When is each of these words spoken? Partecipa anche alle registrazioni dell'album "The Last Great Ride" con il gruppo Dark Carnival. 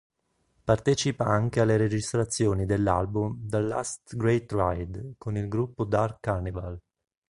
Partecipa 0.63 1.25
anche 1.25 1.59
alle 1.61 1.77
registrazioni 1.77 2.65
dell'album 2.65 3.37
"The 3.47 3.59
Last 3.59 4.15
Great 4.15 4.51
Ride" 4.51 5.13
con 5.19 5.37
il 5.37 5.47
gruppo 5.47 5.83
Dark 5.85 6.17
Carnival. 6.21 6.81